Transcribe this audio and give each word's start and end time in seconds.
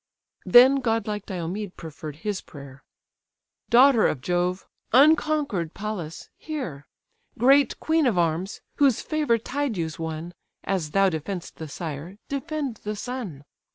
Then 0.47 0.77
godlike 0.77 1.27
Diomed 1.27 1.77
preferr'd 1.77 2.15
his 2.25 2.41
prayer: 2.41 2.83
"Daughter 3.69 4.07
of 4.07 4.19
Jove, 4.19 4.65
unconquer'd 4.91 5.75
Pallas! 5.75 6.27
hear. 6.39 6.87
Great 7.37 7.79
queen 7.79 8.07
of 8.07 8.17
arms, 8.17 8.61
whose 8.77 9.03
favour 9.03 9.37
Tydeus 9.37 9.99
won, 9.99 10.33
As 10.63 10.89
thou 10.89 11.09
defend'st 11.11 11.57
the 11.57 11.67
sire, 11.67 12.17
defend 12.29 12.77
the 12.77 12.95
son. 12.95 13.43